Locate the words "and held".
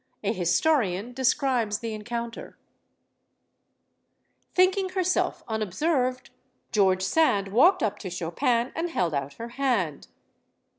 8.75-9.13